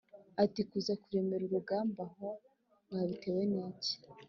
ati 0.43 0.61
“Kuza 0.69 0.93
kuremera 1.01 1.43
urugamba 1.45 2.01
aho 2.07 2.29
mwabitewe 2.87 3.41
n’iki? 3.53 3.93